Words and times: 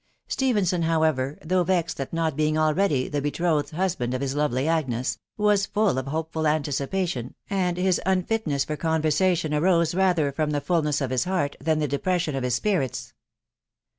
Stephenson, 0.27 0.81
however, 0.81 1.37
though 1.45 1.63
vexed 1.63 1.99
at 2.01 2.11
not 2.11 2.35
being 2.35 2.57
already 2.57 3.07
the 3.07 3.21
betrothed 3.21 3.69
husband 3.69 4.15
of 4.15 4.21
his 4.21 4.33
lovely 4.33 4.65
A 4.67 4.83
full 5.71 5.97
of 5.99 6.07
hopeful 6.07 6.47
anticipation, 6.47 7.35
and 7.51 7.77
his 7.77 8.01
unfitness 8.03 8.65
for 8.65 8.75
arose 8.83 9.93
rather 9.93 10.31
from 10.31 10.49
the 10.49 10.59
fulness 10.59 11.01
of 11.01 11.11
his 11.11 11.25
heart, 11.25 11.55
than 11.61 11.77
the 11.77 11.87
depression 11.87 12.33
of 12.35 12.41
his 12.41 12.55
spirits. 12.55 13.13